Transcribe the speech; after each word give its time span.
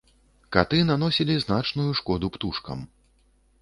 Каты 0.55 0.79
наносілі 0.91 1.37
значную 1.45 1.87
шкоду 2.03 2.35
птушкам. 2.39 2.87